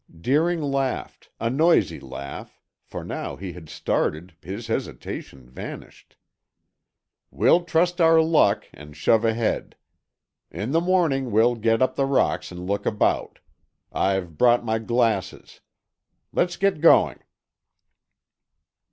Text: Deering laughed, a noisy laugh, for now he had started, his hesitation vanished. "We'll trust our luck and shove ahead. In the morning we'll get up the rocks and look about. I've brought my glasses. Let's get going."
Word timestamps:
Deering 0.19 0.63
laughed, 0.63 1.29
a 1.39 1.47
noisy 1.47 1.99
laugh, 1.99 2.59
for 2.83 3.03
now 3.03 3.35
he 3.35 3.53
had 3.53 3.69
started, 3.69 4.33
his 4.41 4.65
hesitation 4.65 5.47
vanished. 5.47 6.17
"We'll 7.29 7.65
trust 7.65 8.01
our 8.01 8.19
luck 8.19 8.65
and 8.73 8.97
shove 8.97 9.23
ahead. 9.23 9.75
In 10.49 10.71
the 10.71 10.81
morning 10.81 11.29
we'll 11.29 11.53
get 11.53 11.83
up 11.83 11.97
the 11.97 12.07
rocks 12.07 12.51
and 12.51 12.65
look 12.65 12.87
about. 12.87 13.37
I've 13.93 14.39
brought 14.39 14.65
my 14.65 14.79
glasses. 14.79 15.59
Let's 16.33 16.57
get 16.57 16.81
going." 16.81 17.19